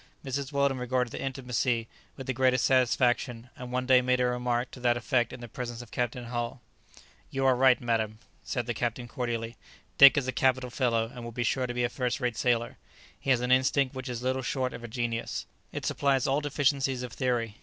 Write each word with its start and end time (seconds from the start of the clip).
Mrs. 0.25 0.51
Weldon 0.51 0.79
regarded 0.79 1.11
their 1.11 1.21
intimacy 1.21 1.87
with 2.17 2.25
the 2.25 2.33
greatest 2.33 2.65
satisfaction, 2.65 3.51
and 3.55 3.71
one 3.71 3.85
day 3.85 4.01
made 4.01 4.19
a 4.19 4.25
remark 4.25 4.71
to 4.71 4.79
that 4.79 4.97
effect 4.97 5.31
in 5.31 5.41
the 5.41 5.47
presence 5.47 5.79
of 5.83 5.91
Captain 5.91 6.23
Hull. 6.25 6.59
[Illustration: 6.59 6.65
"There 6.89 6.95
you 6.95 6.95
are, 6.95 6.95
then, 6.95 6.97
Master 6.97 7.27
Jack!"] 7.29 7.35
"You 7.35 7.45
are 7.45 7.61
right, 7.61 7.81
madam," 8.09 8.19
said 8.43 8.65
the 8.65 8.73
captain 8.73 9.07
cordially; 9.07 9.57
"Dick 9.99 10.17
is 10.17 10.27
a 10.27 10.31
capital 10.31 10.71
fellow, 10.71 11.11
and 11.13 11.23
will 11.23 11.31
be 11.31 11.43
sure 11.43 11.67
to 11.67 11.73
be 11.75 11.83
a 11.83 11.89
first 11.89 12.19
rate 12.19 12.35
sailor. 12.35 12.79
He 13.19 13.29
has 13.29 13.41
an 13.41 13.51
instinct 13.51 13.93
which 13.93 14.09
is 14.09 14.23
little 14.23 14.41
short 14.41 14.73
of 14.73 14.83
a 14.83 14.87
genius; 14.87 15.45
it 15.71 15.85
supplies 15.85 16.25
all 16.25 16.41
deficiencies 16.41 17.03
of 17.03 17.13
theory. 17.13 17.57